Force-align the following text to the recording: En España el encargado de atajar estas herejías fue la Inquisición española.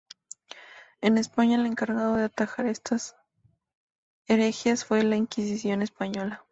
En 1.01 1.19
España 1.19 1.57
el 1.59 1.67
encargado 1.67 2.15
de 2.15 2.23
atajar 2.23 2.65
estas 2.65 3.15
herejías 4.27 4.83
fue 4.83 5.03
la 5.03 5.15
Inquisición 5.15 5.83
española. 5.83 6.39